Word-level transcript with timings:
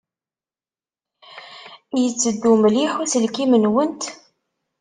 Yetteddu 2.01 2.51
mliḥ 2.61 2.93
uselkim-nwent? 3.03 4.03